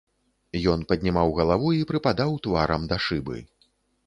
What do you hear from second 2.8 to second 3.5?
да шыбы.